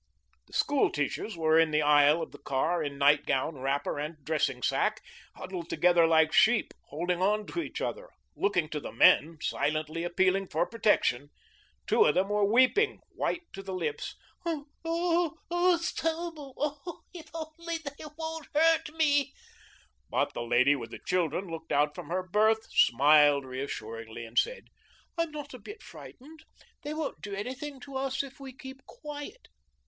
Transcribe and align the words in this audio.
The 0.47 0.53
school 0.53 0.89
teachers 0.89 1.37
were 1.37 1.59
in 1.59 1.69
the 1.69 1.83
aisle 1.83 2.23
of 2.23 2.31
the 2.31 2.39
car, 2.39 2.81
in 2.83 2.97
night 2.97 3.27
gown, 3.27 3.59
wrapper, 3.59 3.99
and 3.99 4.17
dressing 4.25 4.63
sack, 4.63 4.99
huddled 5.35 5.69
together 5.69 6.07
like 6.07 6.33
sheep, 6.33 6.73
holding 6.87 7.21
on 7.21 7.45
to 7.45 7.61
each 7.61 7.81
other, 7.81 8.09
looking 8.35 8.67
to 8.69 8.79
the 8.79 8.91
men, 8.91 9.37
silently 9.43 10.03
appealing 10.03 10.47
for 10.47 10.65
protection. 10.65 11.29
Two 11.85 12.05
of 12.05 12.15
them 12.15 12.29
were 12.29 12.43
weeping, 12.51 12.99
white 13.11 13.43
to 13.53 13.61
the 13.61 13.75
lips. 13.75 14.15
"Oh, 14.43 14.65
oh, 14.83 15.37
oh, 15.51 15.75
it's 15.75 15.93
terrible. 15.93 16.55
Oh, 16.57 17.01
if 17.13 17.27
they 17.31 17.31
only 17.37 17.77
won't 18.17 18.47
hurt 18.55 18.91
me." 18.95 19.33
But 20.09 20.33
the 20.33 20.41
lady 20.41 20.75
with 20.75 20.89
the 20.89 20.99
children 21.05 21.45
looked 21.45 21.71
out 21.71 21.93
from 21.93 22.07
her 22.07 22.23
berth, 22.23 22.65
smiled 22.71 23.45
reassuringly, 23.45 24.25
and 24.25 24.39
said: 24.39 24.63
"I'm 25.15 25.29
not 25.29 25.53
a 25.53 25.59
bit 25.59 25.83
frightened. 25.83 26.43
They 26.81 26.95
won't 26.95 27.21
do 27.21 27.35
anything 27.35 27.79
to 27.81 27.97
us 27.97 28.23
if 28.23 28.39
we 28.39 28.51
keep 28.51 28.83
quiet. 28.87 29.47